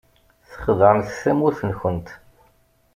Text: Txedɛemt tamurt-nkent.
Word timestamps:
Txedɛemt 0.51 1.15
tamurt-nkent. 1.21 2.07